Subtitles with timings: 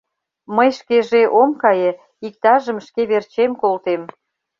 [0.55, 1.91] Мый шкеже ом кае,
[2.27, 4.01] иктажым шке верчем колтем...